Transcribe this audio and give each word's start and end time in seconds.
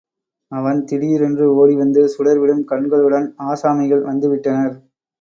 அவன் 0.51 0.79
திடீரென்று 0.83 1.45
ஓடிவந்து 1.55 2.03
சுடர்விடும் 2.07 2.65
கண்களுடன் 2.65 3.29
ஆசாமிகள் 3.49 4.05
வந்துவிட்டனர். 4.09 4.75